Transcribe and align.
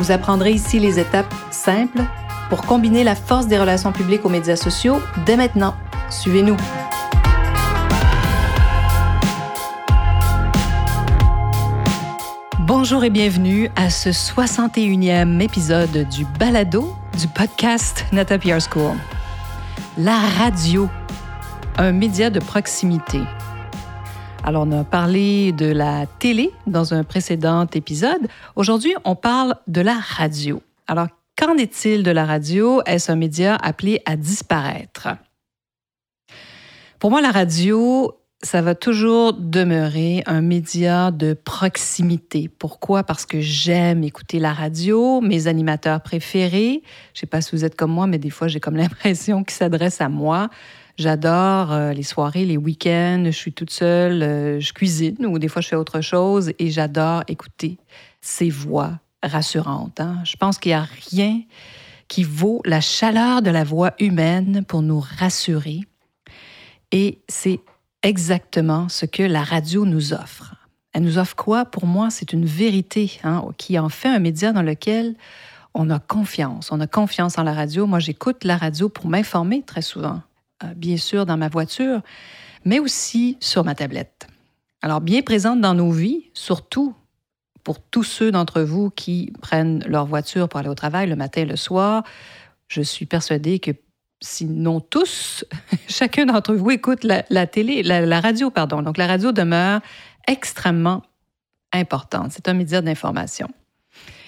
Vous 0.00 0.12
apprendrez 0.12 0.52
ici 0.52 0.78
les 0.78 0.98
étapes 0.98 1.34
simples 1.50 2.00
pour 2.48 2.62
combiner 2.62 3.04
la 3.04 3.14
force 3.14 3.48
des 3.48 3.58
relations 3.58 3.92
publiques 3.92 4.24
aux 4.24 4.30
médias 4.30 4.56
sociaux 4.56 4.98
dès 5.26 5.36
maintenant. 5.36 5.74
Suivez-nous. 6.08 6.56
Bonjour 12.60 13.04
et 13.04 13.10
bienvenue 13.10 13.68
à 13.76 13.90
ce 13.90 14.08
61e 14.08 15.38
épisode 15.42 16.08
du 16.08 16.24
balado 16.24 16.96
du 17.18 17.28
podcast 17.28 18.06
Nata 18.10 18.38
PR 18.38 18.58
School. 18.58 18.96
La 19.98 20.16
radio, 20.16 20.88
un 21.76 21.92
média 21.92 22.30
de 22.30 22.40
proximité. 22.40 23.20
Alors, 24.42 24.66
on 24.66 24.72
a 24.72 24.84
parlé 24.84 25.52
de 25.52 25.66
la 25.66 26.06
télé 26.06 26.50
dans 26.66 26.94
un 26.94 27.04
précédent 27.04 27.66
épisode. 27.74 28.26
Aujourd'hui, 28.56 28.94
on 29.04 29.14
parle 29.14 29.54
de 29.66 29.82
la 29.82 29.98
radio. 29.98 30.62
Alors, 30.88 31.08
qu'en 31.36 31.56
est-il 31.56 32.02
de 32.02 32.10
la 32.10 32.24
radio? 32.24 32.80
Est-ce 32.86 33.12
un 33.12 33.16
média 33.16 33.56
appelé 33.56 34.00
à 34.06 34.16
disparaître? 34.16 35.08
Pour 36.98 37.10
moi, 37.10 37.20
la 37.20 37.30
radio 37.30 38.14
ça 38.42 38.62
va 38.62 38.74
toujours 38.74 39.34
demeurer 39.34 40.22
un 40.26 40.40
média 40.40 41.10
de 41.10 41.34
proximité. 41.34 42.48
Pourquoi? 42.48 43.04
Parce 43.04 43.26
que 43.26 43.40
j'aime 43.40 44.02
écouter 44.02 44.38
la 44.38 44.54
radio, 44.54 45.20
mes 45.20 45.46
animateurs 45.46 46.00
préférés. 46.00 46.82
Je 47.12 47.20
sais 47.20 47.26
pas 47.26 47.42
si 47.42 47.54
vous 47.54 47.66
êtes 47.66 47.76
comme 47.76 47.92
moi, 47.92 48.06
mais 48.06 48.18
des 48.18 48.30
fois, 48.30 48.48
j'ai 48.48 48.60
comme 48.60 48.76
l'impression 48.78 49.44
qu'ils 49.44 49.56
s'adressent 49.56 50.00
à 50.00 50.08
moi. 50.08 50.48
J'adore 50.96 51.72
euh, 51.72 51.92
les 51.92 52.02
soirées, 52.02 52.44
les 52.44 52.56
week-ends, 52.56 53.22
je 53.26 53.30
suis 53.30 53.52
toute 53.52 53.70
seule, 53.70 54.22
euh, 54.22 54.60
je 54.60 54.72
cuisine 54.72 55.24
ou 55.24 55.38
des 55.38 55.48
fois 55.48 55.62
je 55.62 55.68
fais 55.68 55.76
autre 55.76 56.02
chose 56.02 56.52
et 56.58 56.70
j'adore 56.70 57.22
écouter 57.26 57.78
ces 58.20 58.50
voix 58.50 58.98
rassurantes. 59.22 59.98
Hein. 60.00 60.18
Je 60.24 60.36
pense 60.36 60.58
qu'il 60.58 60.70
n'y 60.70 60.76
a 60.76 60.86
rien 61.10 61.40
qui 62.08 62.22
vaut 62.22 62.60
la 62.66 62.82
chaleur 62.82 63.40
de 63.40 63.50
la 63.50 63.64
voix 63.64 63.92
humaine 63.98 64.62
pour 64.66 64.82
nous 64.82 65.00
rassurer. 65.00 65.80
Et 66.92 67.20
c'est 67.28 67.60
exactement 68.02 68.88
ce 68.88 69.06
que 69.06 69.22
la 69.22 69.42
radio 69.42 69.84
nous 69.84 70.12
offre. 70.12 70.54
Elle 70.92 71.04
nous 71.04 71.18
offre 71.18 71.36
quoi? 71.36 71.64
Pour 71.64 71.86
moi, 71.86 72.10
c'est 72.10 72.32
une 72.32 72.44
vérité 72.44 73.20
hein, 73.22 73.44
qui 73.58 73.78
en 73.78 73.88
fait 73.88 74.08
un 74.08 74.18
média 74.18 74.52
dans 74.52 74.62
lequel 74.62 75.14
on 75.74 75.88
a 75.90 76.00
confiance. 76.00 76.72
On 76.72 76.80
a 76.80 76.86
confiance 76.86 77.38
en 77.38 77.44
la 77.44 77.52
radio. 77.52 77.86
Moi, 77.86 78.00
j'écoute 78.00 78.44
la 78.44 78.56
radio 78.56 78.88
pour 78.88 79.06
m'informer 79.06 79.62
très 79.62 79.82
souvent, 79.82 80.20
euh, 80.64 80.74
bien 80.74 80.96
sûr 80.96 81.26
dans 81.26 81.36
ma 81.36 81.48
voiture, 81.48 82.00
mais 82.64 82.80
aussi 82.80 83.36
sur 83.40 83.64
ma 83.64 83.74
tablette. 83.74 84.26
Alors, 84.82 85.00
bien 85.00 85.22
présente 85.22 85.60
dans 85.60 85.74
nos 85.74 85.92
vies, 85.92 86.30
surtout 86.34 86.94
pour 87.62 87.80
tous 87.80 88.02
ceux 88.02 88.32
d'entre 88.32 88.62
vous 88.62 88.90
qui 88.90 89.32
prennent 89.42 89.84
leur 89.86 90.06
voiture 90.06 90.48
pour 90.48 90.58
aller 90.58 90.68
au 90.68 90.74
travail 90.74 91.08
le 91.08 91.16
matin 91.16 91.42
et 91.42 91.46
le 91.46 91.56
soir, 91.56 92.02
je 92.68 92.80
suis 92.80 93.06
persuadée 93.06 93.58
que 93.58 93.72
sinon 94.20 94.80
tous, 94.80 95.44
chacun 95.88 96.26
d'entre 96.26 96.54
vous 96.54 96.70
écoute 96.70 97.04
la, 97.04 97.46
télé, 97.46 97.82
la, 97.82 98.20
radio, 98.20 98.50
pardon. 98.50 98.82
Donc 98.82 98.96
la 98.98 99.06
radio 99.06 99.32
demeure 99.32 99.80
extrêmement 100.28 101.02
importante. 101.72 102.32
C'est 102.32 102.48
un 102.48 102.54
média 102.54 102.80
d'information. 102.80 103.48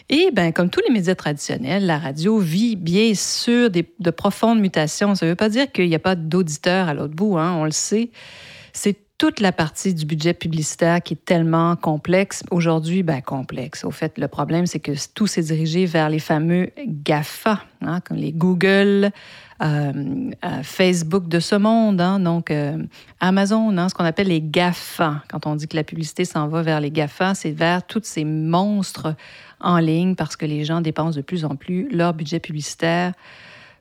Et 0.09 0.31
ben, 0.33 0.53
comme 0.53 0.69
tous 0.69 0.81
les 0.87 0.93
médias 0.93 1.15
traditionnels, 1.15 1.87
la 1.87 1.99
radio 1.99 2.39
vit 2.39 2.77
bien 2.77 3.15
sûr 3.15 3.71
de 3.71 4.11
profondes 4.11 4.61
mutations. 4.61 5.15
Ça 5.15 5.27
ne 5.27 5.31
veut 5.31 5.37
pas 5.37 5.49
dire 5.49 5.71
qu'il 5.71 5.89
n'y 5.89 5.95
a 5.95 6.01
pas 6.01 6.17
d'auditeurs 6.17 6.89
à 6.89 6.95
l'autre 6.95 7.15
bout, 7.15 7.39
hein, 7.39 7.55
on 7.55 7.65
le 7.65 7.71
sait. 7.71 8.11
C'est 8.73 8.99
toute 9.23 9.39
la 9.39 9.53
partie 9.53 9.95
du 9.95 10.05
budget 10.05 10.35
publicitaire 10.35 11.01
qui 11.01 11.15
est 11.15 11.25
tellement 11.25 11.77
complexe. 11.77 12.43
Aujourd'hui, 12.51 13.05
ben, 13.05 13.23
complexe. 13.23 13.85
Au 13.85 13.93
fait, 13.93 14.19
le 14.19 14.27
problème, 14.27 14.67
c'est 14.67 14.81
que 14.81 14.91
tout 15.15 15.29
s'est 15.29 15.45
dirigé 15.45 15.87
vers 15.87 16.09
les 16.09 16.19
fameux 16.19 16.71
GAFA, 16.85 17.61
hein, 17.83 18.01
comme 18.01 18.17
les 18.17 18.33
Google, 18.33 19.13
euh, 19.63 19.93
euh, 20.45 20.63
Facebook 20.65 21.29
de 21.29 21.39
ce 21.39 21.55
monde, 21.55 22.01
hein, 22.01 22.19
donc 22.19 22.51
euh, 22.51 22.83
Amazon, 23.21 23.79
hein, 23.79 23.89
ce 23.89 23.95
qu'on 23.95 24.05
appelle 24.05 24.27
les 24.27 24.41
GAFA. 24.41 25.23
Quand 25.31 25.47
on 25.47 25.55
dit 25.55 25.69
que 25.69 25.77
la 25.77 25.85
publicité 25.85 26.25
s'en 26.25 26.49
va 26.49 26.63
vers 26.63 26.81
les 26.81 26.91
GAFA, 26.91 27.37
c'est 27.37 27.53
vers 27.53 27.87
tous 27.87 28.03
ces 28.03 28.25
monstres 28.25 29.15
en 29.61 29.79
ligne 29.79 30.17
parce 30.17 30.35
que 30.35 30.47
les 30.47 30.65
gens 30.65 30.81
dépensent 30.81 31.15
de 31.15 31.23
plus 31.23 31.45
en 31.45 31.55
plus 31.55 31.89
leur 31.93 32.13
budget 32.13 32.41
publicitaire 32.41 33.13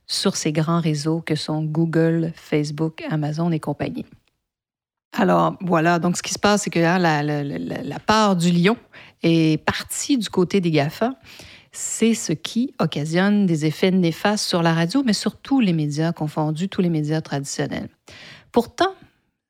sur 0.05 0.35
ces 0.35 0.51
grands 0.51 0.81
réseaux 0.81 1.19
que 1.25 1.33
sont 1.33 1.63
Google, 1.63 2.31
Facebook, 2.35 3.01
Amazon 3.09 3.51
et 3.51 3.59
compagnie. 3.59 4.05
Alors 5.13 5.57
voilà, 5.59 5.99
donc 5.99 6.15
ce 6.15 6.23
qui 6.23 6.33
se 6.33 6.39
passe, 6.39 6.63
c'est 6.63 6.69
que 6.69 6.79
hein, 6.79 6.97
la, 6.97 7.99
part 7.99 8.35
du 8.35 8.51
lion 8.51 8.77
est 9.23 9.61
partie 9.63 10.17
du 10.17 10.29
côté 10.29 10.61
des 10.61 10.71
GAFA. 10.71 11.13
C'est 11.73 12.13
ce 12.13 12.33
qui 12.33 12.73
occasionne 12.79 13.45
des 13.45 13.65
effets 13.65 13.91
néfastes 13.91 14.45
sur 14.45 14.61
la 14.61 14.73
radio, 14.73 15.03
mais 15.05 15.13
sur 15.13 15.37
tous 15.37 15.59
les 15.59 15.73
médias 15.73 16.11
confondus, 16.11 16.69
tous 16.69 16.81
les 16.81 16.89
médias 16.89 17.21
traditionnels. 17.21 17.89
Pourtant, 18.51 18.93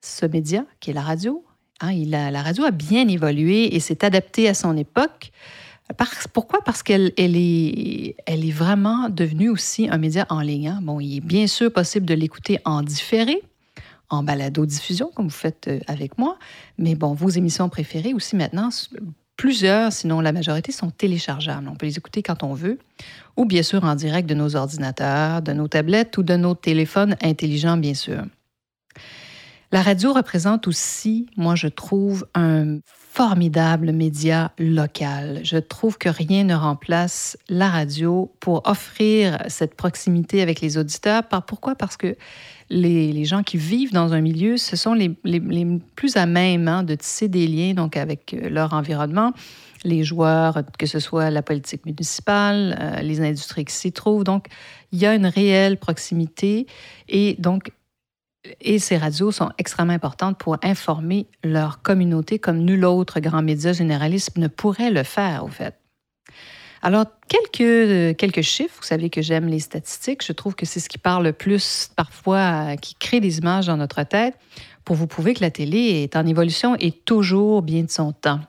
ce 0.02 0.26
média, 0.26 0.66
qui 0.80 0.92
est 0.92 0.94
la 0.94 1.02
radio, 1.02 1.44
hein, 1.80 1.90
a, 2.14 2.32
la 2.32 2.42
radio 2.42 2.64
a 2.64 2.72
bien 2.72 3.08
évolué 3.08 3.76
et 3.76 3.80
s'est 3.80 4.04
adapté 4.04 4.48
à 4.48 4.54
son 4.54 4.78
époque. 4.78 5.32
pourquoi? 6.34 6.64
Parce 6.64 6.84
qu'elle 6.84 7.12
elle 7.18 7.36
est, 7.36 8.16
elle 8.26 8.46
est 8.46 8.52
vraiment 8.52 9.10
devenue 9.10 9.50
aussi 9.50 9.90
un 9.90 9.98
média 9.98 10.26
en 10.30 10.42
ligne. 10.42 10.70
Hein. 10.70 10.80
Bon, 10.82 11.00
il 11.00 11.18
est 11.18 11.22
bien 11.22 11.48
sûr 11.48 11.72
possible 11.72 12.06
de 12.06 12.14
l'écouter 12.14 12.60
en 12.66 12.82
différé, 12.84 13.42
en 14.12 14.24
balado-diffusion, 14.24 15.12
comme 15.16 15.26
vous 15.26 15.32
faites 15.32 15.68
euh, 15.68 15.80
avec 15.88 16.18
moi. 16.18 16.38
Mais 16.78 16.96
bon, 16.96 17.14
vos 17.14 17.30
émissions 17.30 17.70
préférées 17.70 18.14
aussi 18.14 18.36
maintenant, 18.36 18.70
plusieurs, 19.38 19.92
sinon 19.92 20.20
la 20.22 20.32
majorité, 20.32 20.72
sont 20.72 20.92
téléchargeables. 20.92 21.68
On 21.68 21.76
peut 21.76 21.88
les 21.88 21.98
écouter 21.98 22.22
quand 22.22 22.44
on 22.44 22.54
veut, 22.54 22.78
ou 23.38 23.46
bien 23.46 23.64
sûr 23.64 23.84
en 23.84 23.96
direct 23.96 24.30
de 24.30 24.36
nos 24.36 24.56
ordinateurs, 24.56 25.42
de 25.42 25.54
nos 25.54 25.68
tablettes 25.68 26.18
ou 26.18 26.24
de 26.24 26.36
nos 26.36 26.54
téléphones 26.54 27.16
intelligents, 27.22 27.78
bien 27.78 27.96
sûr. 27.96 28.24
La 29.74 29.82
radio 29.82 30.12
représente 30.12 30.68
aussi, 30.68 31.28
moi 31.38 31.56
je 31.56 31.68
trouve, 31.68 32.28
un 32.36 32.80
formidable 33.14 33.94
média 33.94 34.52
local. 34.60 35.40
Je 35.44 35.58
trouve 35.58 35.98
que 35.98 36.10
rien 36.10 36.44
ne 36.44 36.56
remplace 36.56 37.38
la 37.48 37.70
radio 37.70 38.34
pour 38.42 38.64
offrir 38.66 39.38
cette 39.48 39.76
proximité 39.76 40.42
avec 40.42 40.60
les 40.60 40.78
auditeurs. 40.78 41.24
Pourquoi? 41.48 41.76
Parce 41.76 41.96
que 41.96 42.18
les, 42.70 43.24
gens 43.24 43.44
qui 43.44 43.58
vivent 43.58 43.94
dans 43.94 44.14
un 44.14 44.20
milieu, 44.20 44.58
ce 44.58 44.76
sont 44.76 44.94
les, 44.94 45.10
plus 45.96 46.18
à 46.18 46.26
même 46.26 46.68
hein, 46.68 46.84
de 46.84 46.96
tisser 46.96 47.30
des 47.30 47.48
liens 47.48 47.74
donc 47.74 47.96
avec 47.96 48.34
euh, 48.34 48.50
leur 48.50 48.74
environnement, 48.74 49.34
les 49.84 50.04
joueurs, 50.04 50.64
que 50.78 50.86
ce 50.86 51.00
soit 51.00 51.30
la 51.30 51.42
politique 51.42 51.86
municipale, 51.86 52.78
euh, 52.80 53.02
les 53.02 53.22
industries 53.22 53.66
qui 53.66 53.76
s'y 53.76 53.92
trouvent. 53.92 54.24
Donc, 54.24 54.48
il 54.92 55.00
y 55.00 55.06
a 55.06 55.16
une 55.16 55.26
réelle 55.26 55.78
proximité 55.78 56.66
et 57.10 57.36
donc 57.40 57.72
et 58.60 58.80
ces 58.80 58.98
radios 58.98 59.32
sont 59.32 59.52
extrêmement 59.58 59.94
importantes 59.94 60.38
pour 60.38 60.58
informer 60.64 61.28
leur 61.44 61.82
communauté 61.82 62.40
comme 62.40 62.60
nul 62.60 62.86
autre 62.86 63.20
grand 63.20 63.42
média 63.42 63.74
généraliste 63.74 64.38
ne 64.38 64.48
pourrait 64.48 64.92
le 64.92 65.04
faire, 65.04 65.46
au 65.46 65.48
fait. 65.48 65.81
Alors, 66.84 67.06
quelques, 67.28 67.62
euh, 67.62 68.14
quelques 68.14 68.42
chiffres. 68.42 68.76
Vous 68.82 68.88
savez 68.88 69.10
que 69.10 69.22
j'aime 69.22 69.48
les 69.48 69.60
statistiques. 69.60 70.26
Je 70.26 70.34
trouve 70.34 70.56
que 70.56 70.66
c'est 70.66 70.80
ce 70.80 70.90
qui 70.90 70.98
parle 70.98 71.24
le 71.24 71.34
plus 71.34 71.92
parfois, 71.96 72.76
qui 72.78 72.96
crée 72.96 73.20
des 73.20 73.38
images 73.38 73.68
dans 73.68 73.78
notre 73.78 74.04
tête 74.04 74.36
pour 74.84 74.96
vous 74.96 75.06
prouver 75.06 75.36
que 75.36 75.42
la 75.42 75.52
télé 75.52 76.02
est 76.04 76.16
en 76.16 76.26
évolution 76.26 76.76
et 76.80 76.92
toujours 76.92 77.62
bien 77.62 77.84
de 77.84 77.92
son 77.92 78.14
temps. 78.14 78.40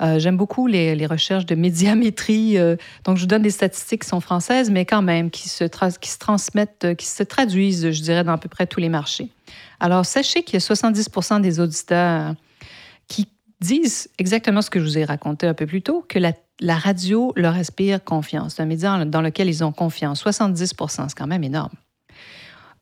Euh, 0.00 0.18
j'aime 0.18 0.38
beaucoup 0.38 0.66
les, 0.66 1.06
recherches 1.06 1.44
de 1.44 1.54
médiamétrie. 1.54 2.56
Euh, 2.56 2.76
donc, 3.04 3.18
je 3.18 3.22
vous 3.22 3.26
donne 3.26 3.42
des 3.42 3.50
statistiques 3.50 4.02
qui 4.02 4.08
sont 4.08 4.20
françaises, 4.20 4.70
mais 4.70 4.86
quand 4.86 5.02
même 5.02 5.30
qui 5.30 5.50
se, 5.50 5.64
transmettent, 5.64 6.96
qui 6.96 7.06
se 7.06 7.22
traduisent, 7.22 7.90
je 7.90 8.02
dirais, 8.02 8.24
dans 8.24 8.32
à 8.32 8.38
peu 8.38 8.48
près 8.48 8.66
tous 8.66 8.80
les 8.80 8.88
marchés. 8.88 9.28
Alors, 9.80 10.06
sachez 10.06 10.42
qu'il 10.42 10.54
y 10.54 10.56
a 10.56 10.60
70% 10.60 11.42
des 11.42 11.60
auditeurs 11.60 12.34
qui 13.06 13.28
disent 13.60 14.08
exactement 14.18 14.62
ce 14.62 14.70
que 14.70 14.80
je 14.80 14.84
vous 14.84 14.98
ai 14.98 15.04
raconté 15.04 15.46
un 15.46 15.54
peu 15.54 15.66
plus 15.66 15.82
tôt, 15.82 16.04
que 16.08 16.18
la 16.18 16.32
la 16.60 16.76
radio 16.76 17.32
leur 17.36 17.54
inspire 17.54 18.02
confiance. 18.02 18.54
C'est 18.54 18.62
un 18.62 18.66
média 18.66 19.04
dans 19.04 19.20
lequel 19.20 19.48
ils 19.48 19.64
ont 19.64 19.72
confiance. 19.72 20.24
70% 20.24 21.08
c'est 21.08 21.16
quand 21.16 21.26
même 21.26 21.44
énorme. 21.44 21.72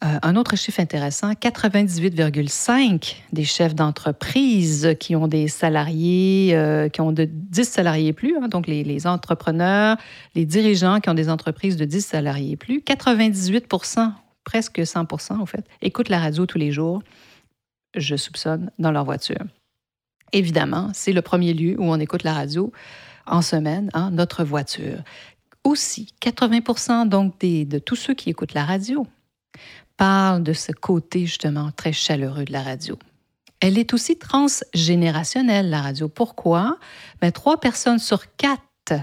Euh, 0.02 0.18
un 0.22 0.36
autre 0.36 0.56
chiffre 0.56 0.80
intéressant, 0.80 1.32
98,5 1.32 3.16
des 3.32 3.44
chefs 3.44 3.74
d'entreprise 3.74 4.96
qui 4.98 5.14
ont 5.14 5.28
des 5.28 5.46
salariés, 5.46 6.52
euh, 6.54 6.88
qui 6.88 7.02
ont 7.02 7.12
de 7.12 7.24
10 7.30 7.64
salariés 7.64 8.14
plus, 8.14 8.34
hein, 8.38 8.48
donc 8.48 8.66
les, 8.66 8.82
les, 8.82 9.06
entrepreneurs, 9.06 9.98
les 10.34 10.46
dirigeants 10.46 11.00
qui 11.00 11.10
ont 11.10 11.14
des 11.14 11.28
entreprises 11.28 11.76
de 11.76 11.84
10 11.84 12.00
salariés 12.00 12.56
plus, 12.56 12.78
98% 12.78 14.12
presque 14.44 14.78
100% 14.78 15.38
en 15.38 15.44
fait, 15.44 15.66
écoutent 15.82 16.08
la 16.08 16.18
radio 16.18 16.46
tous 16.46 16.58
les 16.58 16.72
jours, 16.72 17.02
je 17.94 18.16
soupçonne, 18.16 18.70
dans 18.78 18.92
leur 18.92 19.04
voiture. 19.04 19.44
Évidemment, 20.32 20.90
c'est 20.94 21.12
le 21.12 21.22
premier 21.22 21.52
lieu 21.52 21.76
où 21.78 21.84
on 21.84 22.00
écoute 22.00 22.22
la 22.22 22.32
radio 22.32 22.72
en 23.26 23.42
semaine, 23.42 23.90
hein, 23.94 24.10
notre 24.10 24.44
voiture. 24.44 24.98
Aussi, 25.64 26.14
80 26.20 27.06
donc 27.06 27.38
des, 27.38 27.64
de 27.64 27.78
tous 27.78 27.96
ceux 27.96 28.14
qui 28.14 28.30
écoutent 28.30 28.54
la 28.54 28.64
radio 28.64 29.06
parle 29.96 30.42
de 30.42 30.54
ce 30.54 30.72
côté 30.72 31.26
justement 31.26 31.70
très 31.72 31.92
chaleureux 31.92 32.44
de 32.44 32.52
la 32.52 32.62
radio. 32.62 32.98
Elle 33.60 33.76
est 33.76 33.92
aussi 33.92 34.16
transgénérationnelle, 34.16 35.68
la 35.68 35.82
radio. 35.82 36.08
Pourquoi? 36.08 36.78
Bien, 37.20 37.30
trois 37.30 37.60
personnes 37.60 37.98
sur 37.98 38.34
quatre, 38.36 38.94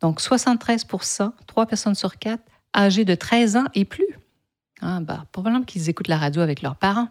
donc 0.00 0.22
73% 0.22 1.32
trois 1.46 1.66
personnes 1.66 1.94
sur 1.94 2.16
quatre, 2.16 2.42
âgées 2.74 3.04
de 3.04 3.14
13 3.14 3.56
ans 3.56 3.66
et 3.74 3.84
plus. 3.84 4.06
Ah, 4.80 5.00
probablement 5.30 5.64
qu'ils 5.64 5.90
écoutent 5.90 6.08
la 6.08 6.16
radio 6.16 6.40
avec 6.40 6.62
leurs 6.62 6.76
parents. 6.76 7.08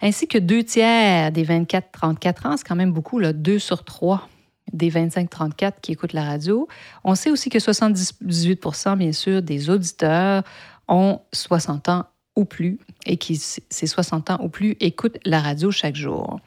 Ainsi 0.00 0.28
que 0.28 0.38
deux 0.38 0.62
tiers 0.62 1.32
des 1.32 1.44
24-34 1.44 2.46
ans, 2.46 2.56
c'est 2.56 2.66
quand 2.66 2.76
même 2.76 2.92
beaucoup, 2.92 3.18
là, 3.18 3.32
deux 3.32 3.58
sur 3.58 3.84
trois 3.84 4.28
des 4.74 4.90
25-34 4.90 5.74
qui 5.80 5.92
écoutent 5.92 6.12
la 6.12 6.24
radio. 6.24 6.68
On 7.04 7.14
sait 7.14 7.30
aussi 7.30 7.48
que 7.48 7.58
78 7.58 8.60
bien 8.96 9.12
sûr, 9.12 9.40
des 9.40 9.70
auditeurs 9.70 10.42
ont 10.88 11.20
60 11.32 11.88
ans 11.88 12.04
ou 12.36 12.44
plus 12.44 12.78
et 13.06 13.16
qui, 13.16 13.36
ces 13.36 13.86
60 13.86 14.30
ans 14.30 14.38
ou 14.42 14.48
plus, 14.48 14.76
écoutent 14.80 15.18
la 15.24 15.40
radio 15.40 15.70
chaque 15.70 15.96
jour. 15.96 16.40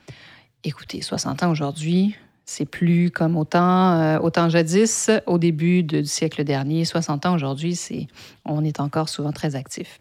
Écoutez, 0.64 1.02
60 1.02 1.44
ans 1.44 1.52
aujourd'hui, 1.52 2.16
c'est 2.46 2.66
plus 2.66 3.10
comme 3.10 3.38
autant, 3.38 3.94
euh, 3.94 4.20
autant 4.20 4.50
jadis, 4.50 5.10
au 5.26 5.38
début 5.38 5.84
du 5.84 6.06
siècle 6.06 6.44
dernier. 6.44 6.86
60 6.86 7.26
ans 7.26 7.36
aujourd'hui, 7.36 7.76
c'est, 7.76 8.08
on 8.46 8.64
est 8.64 8.80
encore 8.80 9.10
souvent 9.10 9.32
très 9.32 9.56
actif. 9.56 10.00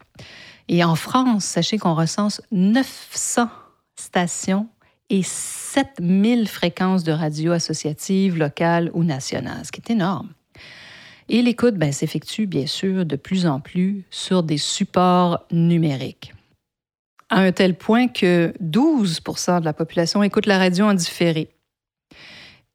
Et 0.68 0.82
en 0.82 0.96
France, 0.96 1.44
sachez 1.44 1.78
qu'on 1.78 1.94
recense 1.94 2.42
900 2.50 3.48
stations 3.96 4.68
et 5.10 5.22
7000 5.22 6.48
fréquences 6.48 7.04
de 7.04 7.12
radio 7.12 7.52
associatives, 7.52 8.36
locales 8.36 8.90
ou 8.94 9.04
nationales, 9.04 9.64
ce 9.64 9.72
qui 9.72 9.80
est 9.80 9.92
énorme. 9.92 10.30
Et 11.28 11.42
l'écoute 11.42 11.74
ben, 11.74 11.92
s'effectue 11.92 12.46
bien 12.46 12.66
sûr 12.66 13.04
de 13.04 13.16
plus 13.16 13.46
en 13.46 13.60
plus 13.60 14.04
sur 14.10 14.42
des 14.42 14.58
supports 14.58 15.44
numériques. 15.50 16.32
À 17.28 17.40
un 17.40 17.50
tel 17.50 17.74
point 17.74 18.06
que 18.06 18.54
12% 18.62 19.60
de 19.60 19.64
la 19.64 19.72
population 19.72 20.22
écoute 20.22 20.46
la 20.46 20.58
radio 20.58 20.84
en 20.84 20.94
différé. 20.94 21.48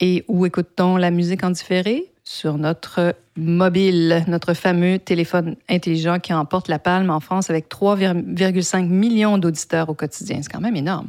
Et 0.02 0.26
où 0.28 0.46
écoute-t-on 0.46 0.98
la 0.98 1.12
musique 1.12 1.44
en 1.44 1.52
différé? 1.52 2.12
Sur 2.24 2.58
notre 2.58 3.16
mobile, 3.38 4.26
notre 4.28 4.54
fameux 4.54 5.00
téléphone 5.00 5.56
intelligent 5.70 6.20
qui 6.20 6.34
emporte 6.34 6.68
la 6.68 6.80
palme 6.80 7.10
en 7.10 7.20
France 7.20 7.50
avec 7.50 7.70
3,5 7.70 8.88
millions 8.88 9.38
d'auditeurs 9.38 9.90
au 9.90 9.94
quotidien. 9.94 10.40
C'est 10.42 10.52
quand 10.52 10.60
même 10.60 10.76
énorme. 10.76 11.08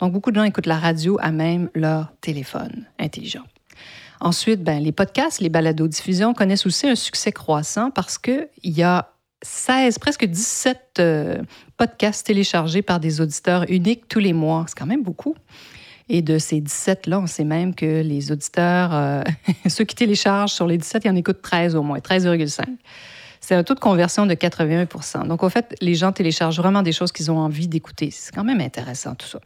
Donc, 0.00 0.12
beaucoup 0.12 0.30
de 0.30 0.36
gens 0.36 0.44
écoutent 0.44 0.66
la 0.66 0.78
radio 0.78 1.18
à 1.20 1.30
même 1.30 1.70
leur 1.74 2.12
téléphone 2.20 2.86
intelligent. 2.98 3.44
Ensuite, 4.20 4.62
ben, 4.62 4.82
les 4.82 4.92
podcasts, 4.92 5.40
les 5.40 5.48
balados-diffusions 5.48 6.34
connaissent 6.34 6.66
aussi 6.66 6.88
un 6.88 6.94
succès 6.94 7.32
croissant 7.32 7.90
parce 7.90 8.18
qu'il 8.18 8.48
y 8.64 8.82
a 8.82 9.10
16, 9.42 9.98
presque 9.98 10.24
17 10.24 10.78
euh, 10.98 11.42
podcasts 11.76 12.26
téléchargés 12.26 12.82
par 12.82 13.00
des 13.00 13.20
auditeurs 13.20 13.66
uniques 13.68 14.08
tous 14.08 14.20
les 14.20 14.32
mois. 14.32 14.64
C'est 14.66 14.78
quand 14.78 14.86
même 14.86 15.02
beaucoup. 15.02 15.34
Et 16.08 16.22
de 16.22 16.38
ces 16.38 16.60
17-là, 16.60 17.20
on 17.20 17.26
sait 17.26 17.44
même 17.44 17.74
que 17.74 18.02
les 18.02 18.32
auditeurs, 18.32 18.94
euh, 18.94 19.22
ceux 19.68 19.84
qui 19.84 19.94
téléchargent 19.94 20.52
sur 20.52 20.66
les 20.66 20.78
17, 20.78 21.04
ils 21.04 21.10
en 21.10 21.16
écoutent 21.16 21.42
13 21.42 21.76
au 21.76 21.82
moins, 21.82 21.98
13,5. 21.98 22.64
C'est 23.40 23.54
un 23.54 23.62
taux 23.62 23.74
de 23.74 23.80
conversion 23.80 24.24
de 24.24 24.32
81 24.32 24.86
Donc, 25.26 25.42
au 25.42 25.50
fait, 25.50 25.74
les 25.82 25.94
gens 25.94 26.12
téléchargent 26.12 26.58
vraiment 26.58 26.82
des 26.82 26.92
choses 26.92 27.12
qu'ils 27.12 27.30
ont 27.30 27.36
envie 27.36 27.68
d'écouter. 27.68 28.10
C'est 28.10 28.34
quand 28.34 28.44
même 28.44 28.60
intéressant 28.60 29.14
tout 29.14 29.26
ça. 29.26 29.38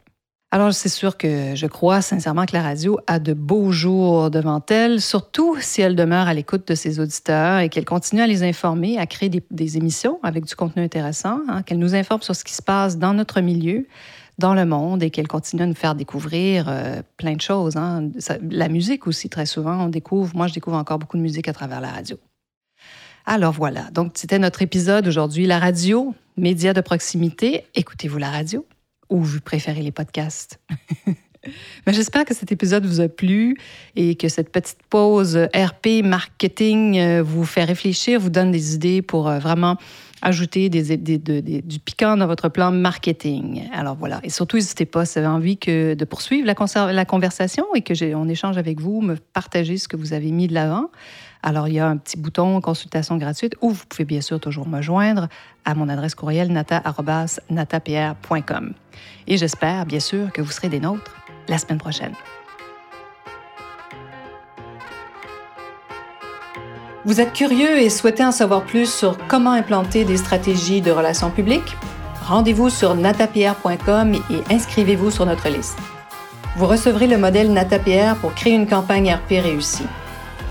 Alors, 0.51 0.73
c'est 0.73 0.89
sûr 0.89 1.15
que 1.15 1.53
je 1.53 1.67
crois 1.67 2.01
sincèrement 2.01 2.47
que 2.47 2.53
la 2.53 2.63
radio 2.63 2.99
a 3.05 3.19
de 3.19 3.33
beaux 3.33 3.71
jours 3.71 4.31
devant 4.31 4.63
elle, 4.71 4.99
surtout 4.99 5.55
si 5.59 5.81
elle 5.81 5.95
demeure 5.95 6.27
à 6.27 6.33
l'écoute 6.33 6.67
de 6.67 6.73
ses 6.73 6.99
auditeurs 6.99 7.59
et 7.59 7.69
qu'elle 7.69 7.85
continue 7.85 8.21
à 8.21 8.27
les 8.27 8.41
informer, 8.41 8.97
à 8.97 9.05
créer 9.05 9.29
des, 9.29 9.77
émissions 9.77 10.19
avec 10.23 10.45
du 10.45 10.55
contenu 10.55 10.81
intéressant, 10.81 11.41
hein, 11.47 11.61
qu'elle 11.61 11.77
nous 11.77 11.93
informe 11.93 12.23
sur 12.23 12.35
ce 12.35 12.43
qui 12.43 12.53
se 12.53 12.63
passe 12.63 12.97
dans 12.97 13.13
notre 13.13 13.41
milieu, 13.41 13.85
dans 14.39 14.55
le 14.55 14.65
monde 14.65 15.03
et 15.03 15.11
qu'elle 15.11 15.27
continue 15.27 15.61
à 15.61 15.65
nous 15.67 15.75
faire 15.75 15.93
découvrir 15.93 16.65
euh, 16.67 17.03
plein 17.17 17.33
de 17.33 17.41
choses. 17.41 17.77
Hein. 17.77 18.09
la 18.49 18.69
musique 18.69 19.05
aussi, 19.05 19.29
très 19.29 19.45
souvent, 19.45 19.85
on 19.85 19.89
découvre, 19.89 20.35
moi 20.35 20.47
je 20.47 20.55
découvre 20.55 20.77
encore 20.77 20.97
beaucoup 20.97 21.17
de 21.17 21.21
musique 21.21 21.47
à 21.47 21.53
travers 21.53 21.79
la 21.79 21.89
radio. 21.89 22.17
Alors 23.27 23.53
voilà, 23.53 23.91
donc 23.91 24.13
c'était 24.15 24.39
notre 24.39 24.63
épisode 24.63 25.07
aujourd'hui, 25.07 25.45
la 25.45 25.59
radio, 25.59 26.15
média 26.37 26.73
de 26.73 26.81
proximité. 26.81 27.65
Écoutez-vous 27.75 28.17
la 28.17 28.31
radio? 28.31 28.65
Ou 29.09 29.23
vous 29.23 29.41
préférez 29.41 29.81
les 29.81 29.91
podcasts. 29.91 30.59
Mais 31.87 31.93
j'espère 31.93 32.25
que 32.25 32.33
cet 32.33 32.51
épisode 32.51 32.85
vous 32.85 32.99
a 32.99 33.07
plu 33.07 33.57
et 33.95 34.15
que 34.15 34.27
cette 34.27 34.51
petite 34.51 34.79
pause 34.89 35.37
RP 35.55 36.03
marketing 36.03 36.99
euh, 36.99 37.23
vous 37.23 37.45
fait 37.45 37.63
réfléchir, 37.63 38.19
vous 38.19 38.29
donne 38.29 38.51
des 38.51 38.75
idées 38.75 39.01
pour 39.01 39.29
euh, 39.29 39.39
vraiment 39.39 39.77
ajouter 40.21 40.67
du 40.69 41.79
piquant 41.79 42.17
dans 42.17 42.27
votre 42.27 42.49
plan 42.49 42.71
marketing. 42.71 43.69
Alors 43.71 43.95
voilà. 43.95 44.19
Et 44.23 44.29
surtout, 44.29 44.57
n'hésitez 44.57 44.85
pas, 44.85 45.05
si 45.05 45.13
vous 45.13 45.25
avez 45.25 45.33
envie 45.33 45.55
de 45.55 46.05
poursuivre 46.05 46.45
la, 46.45 46.91
la 46.91 47.05
conversation 47.05 47.65
et 47.73 47.81
que 47.81 48.13
on 48.15 48.27
échange 48.27 48.57
avec 48.57 48.81
vous, 48.81 48.99
me 48.99 49.15
partager 49.15 49.77
ce 49.77 49.87
que 49.87 49.95
vous 49.95 50.11
avez 50.11 50.31
mis 50.31 50.47
de 50.49 50.53
l'avant. 50.53 50.89
Alors, 51.41 51.67
il 51.67 51.73
y 51.75 51.79
a 51.79 51.87
un 51.87 51.97
petit 51.97 52.17
bouton 52.17 52.59
consultation 52.59 53.15
gratuite 53.17 53.55
où 53.61 53.69
vous 53.69 53.85
pouvez 53.87 54.05
bien 54.05 54.21
sûr 54.21 54.39
toujours 54.39 54.67
me 54.67 54.81
joindre 54.81 55.29
à 55.65 55.73
mon 55.73 55.87
adresse 55.87 56.15
courriel 56.15 56.51
nata.natapr.com. 56.51 58.73
Et 59.27 59.37
j'espère 59.37 59.85
bien 59.85 60.01
sûr 60.01 60.33
que 60.33 60.41
vous 60.41 60.51
serez 60.51 60.69
des 60.69 60.79
nôtres 60.79 61.15
la 61.47 61.57
semaine 61.57 61.77
prochaine. 61.77 62.13
Vous 67.05 67.21
êtes 67.21 67.31
curieux 67.31 67.79
et 67.79 67.89
souhaitez 67.89 68.25
en 68.25 68.33
savoir 68.33 68.65
plus 68.65 68.93
sur 68.93 69.17
comment 69.27 69.53
implanter 69.53 70.03
des 70.03 70.17
stratégies 70.17 70.81
de 70.81 70.91
relations 70.91 71.31
publiques? 71.31 71.77
Rendez-vous 72.27 72.69
sur 72.69 72.93
natapr.com 72.93 74.13
et 74.13 74.53
inscrivez-vous 74.53 75.09
sur 75.09 75.25
notre 75.25 75.47
liste. 75.47 75.79
Vous 76.57 76.67
recevrez 76.67 77.07
le 77.07 77.17
modèle 77.17 77.53
NataPR 77.53 78.17
pour 78.19 78.35
créer 78.35 78.53
une 78.53 78.67
campagne 78.67 79.13
RP 79.13 79.41
réussie. 79.41 79.87